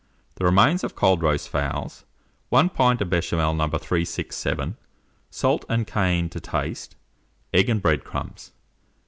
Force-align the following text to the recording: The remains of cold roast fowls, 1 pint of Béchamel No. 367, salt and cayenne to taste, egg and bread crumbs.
The 0.37 0.45
remains 0.45 0.83
of 0.83 0.95
cold 0.95 1.21
roast 1.21 1.47
fowls, 1.47 2.05
1 2.49 2.69
pint 2.69 3.01
of 3.03 3.09
Béchamel 3.09 3.55
No. 3.55 3.67
367, 3.67 4.75
salt 5.29 5.63
and 5.69 5.85
cayenne 5.85 6.27
to 6.29 6.39
taste, 6.39 6.95
egg 7.53 7.69
and 7.69 7.83
bread 7.83 8.03
crumbs. 8.03 8.51